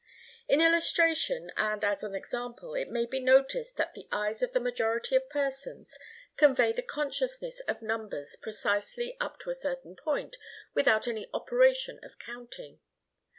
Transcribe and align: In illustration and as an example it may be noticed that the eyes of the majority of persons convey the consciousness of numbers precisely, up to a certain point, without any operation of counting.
In 0.49 0.61
illustration 0.61 1.51
and 1.55 1.83
as 1.83 2.03
an 2.03 2.15
example 2.15 2.73
it 2.73 2.89
may 2.89 3.05
be 3.05 3.19
noticed 3.19 3.77
that 3.77 3.93
the 3.93 4.07
eyes 4.11 4.41
of 4.41 4.51
the 4.51 4.59
majority 4.59 5.15
of 5.15 5.29
persons 5.29 5.95
convey 6.37 6.71
the 6.71 6.81
consciousness 6.81 7.59
of 7.67 7.83
numbers 7.83 8.35
precisely, 8.35 9.15
up 9.19 9.37
to 9.41 9.51
a 9.51 9.53
certain 9.53 9.95
point, 9.95 10.37
without 10.73 11.07
any 11.07 11.29
operation 11.35 11.99
of 12.03 12.17
counting. 12.17 12.79